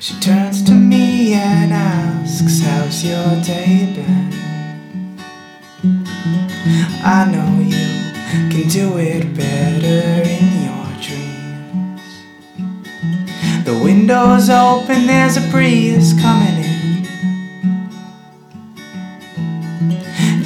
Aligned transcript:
She 0.00 0.14
turns 0.20 0.62
to 0.62 0.72
me 0.72 1.32
and 1.34 1.72
asks, 1.72 2.60
How's 2.60 3.04
your 3.04 3.42
day 3.42 3.92
been? 3.96 5.18
I 7.04 7.24
know 7.28 7.58
you 7.58 8.12
can 8.48 8.68
do 8.68 8.96
it 8.98 9.34
better 9.34 10.22
in 10.22 10.62
your 10.62 10.86
dreams. 11.02 12.02
The 13.64 13.74
window's 13.82 14.48
open, 14.48 15.08
there's 15.08 15.36
a 15.36 15.40
breeze 15.50 16.14
coming 16.22 16.62
in. 16.62 17.08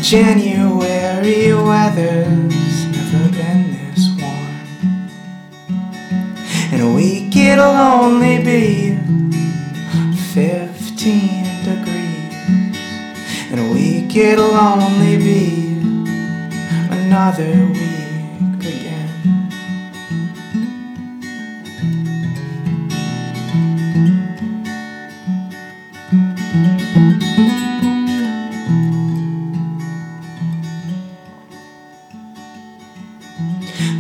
January 0.03 1.53
weather's 1.53 2.87
never 2.87 3.29
been 3.37 3.71
this 3.77 4.09
warm. 4.19 4.57
In 6.73 6.81
a 6.81 6.91
week 6.95 7.37
it'll 7.37 7.67
only 7.67 8.43
be 8.43 8.93
15 11.73 11.85
degrees. 11.85 13.53
In 13.53 13.59
a 13.59 13.73
week 13.73 14.15
it'll 14.17 14.55
only 14.55 15.17
be 15.17 15.79
another 16.91 17.67
week 17.67 18.61
again. 18.61 19.09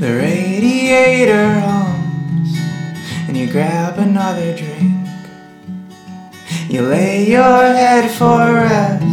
The 0.01 0.12
radiator 0.17 1.61
hums, 1.61 2.59
and 3.29 3.37
you 3.37 3.51
grab 3.51 3.98
another 3.98 4.57
drink. 4.57 4.91
You 6.73 6.81
lay 6.81 7.29
your 7.29 7.65
head 7.77 8.11
for 8.12 8.39
rest. 8.39 9.05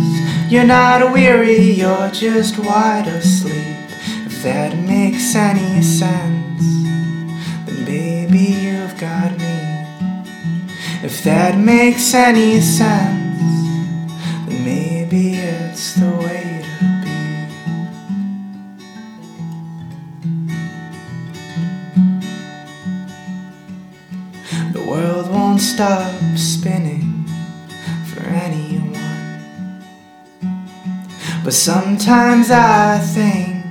You're 0.50 0.64
not 0.64 1.12
weary, 1.12 1.60
you're 1.60 2.10
just 2.10 2.58
wide 2.58 3.06
asleep. 3.08 3.76
If 4.28 4.44
that 4.44 4.78
makes 4.78 5.36
any 5.36 5.82
sense, 5.82 6.64
then 7.66 7.84
baby, 7.84 8.54
you've 8.64 8.98
got 8.98 9.38
me. 9.38 9.60
If 11.04 11.22
that 11.26 11.58
makes 11.60 12.14
any 12.14 12.62
sense, 12.62 13.42
then 14.48 14.64
maybe 14.64 15.34
it's 15.34 15.96
the 15.96 16.12
way 16.12 16.64
to 16.64 16.86
be. 17.04 17.18
The 24.72 24.82
world 24.90 25.30
won't 25.30 25.60
stop 25.60 26.14
spinning 26.38 27.09
But 31.44 31.54
sometimes 31.54 32.52
I 32.52 33.00
think 33.00 33.66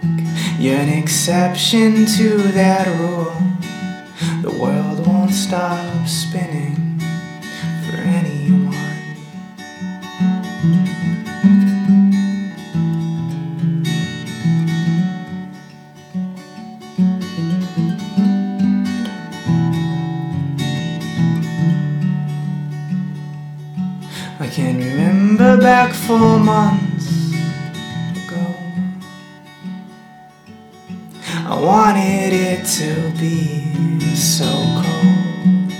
you're 0.58 0.78
an 0.78 0.88
exception 0.88 2.06
to 2.06 2.38
that 2.52 2.86
rule. 2.98 3.36
The 4.42 4.50
world 4.50 5.06
won't 5.06 5.32
stop 5.32 6.08
spinning 6.08 6.98
for 7.86 7.98
anyone. 7.98 8.74
I 24.40 24.46
can 24.50 24.78
remember 24.78 25.60
back 25.60 25.92
four 25.92 26.38
months 26.38 27.17
I 31.30 31.58
wanted 31.60 32.32
it 32.32 32.64
to 32.78 33.10
be 33.18 34.14
so 34.14 34.44
cold. 34.44 35.72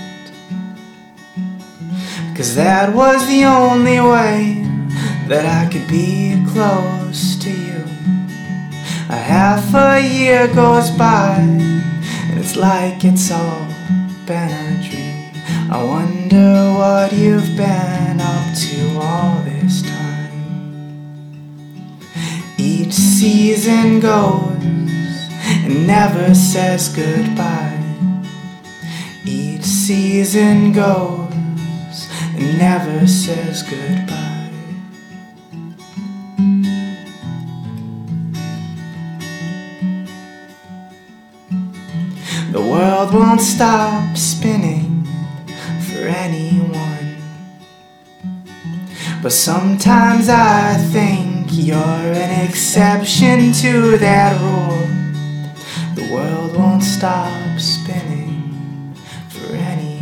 Cause 2.36 2.54
that 2.54 2.94
was 2.94 3.26
the 3.26 3.44
only 3.44 4.00
way 4.00 4.62
that 5.26 5.44
I 5.44 5.70
could 5.72 5.88
be 5.88 6.42
close 6.53 7.37
to 7.37 7.50
you. 7.50 7.84
A 9.08 9.16
half 9.16 9.75
a 9.75 10.00
year 10.00 10.48
goes 10.48 10.91
by, 10.91 11.37
and 11.38 12.38
it's 12.38 12.56
like 12.56 13.04
it's 13.04 13.31
all 13.31 13.66
been 14.26 14.50
a 14.50 14.88
dream. 14.88 15.32
I 15.70 15.82
wonder 15.82 16.72
what 16.78 17.12
you've 17.12 17.56
been 17.56 18.20
up 18.20 18.54
to 18.54 18.98
all 18.98 19.42
this 19.42 19.82
time. 19.82 19.98
Each 22.58 22.92
season 22.92 24.00
goes 24.00 24.78
and 25.69 25.87
never 25.87 26.34
says 26.34 26.89
goodbye. 26.89 27.79
Each 29.27 29.65
season 29.65 30.73
goes 30.73 32.09
and 32.34 32.59
never 32.59 33.06
says 33.06 33.62
goodbye. 33.62 34.51
The 42.50 42.62
world 42.62 43.12
won't 43.12 43.43
stop 43.43 44.17
spinning 44.17 45.06
for 45.87 45.99
anyone. 45.99 47.17
But 49.23 49.33
sometimes 49.33 50.31
I 50.31 50.79
think 50.93 51.49
you're 51.50 51.77
an 51.77 52.49
exception 52.49 53.53
to 53.53 53.99
that 53.99 54.41
rule. 54.41 54.97
The 56.08 56.14
world 56.14 56.56
won't 56.56 56.82
stop 56.82 57.60
spinning 57.60 58.94
for 59.28 59.54
anyone. 59.54 59.98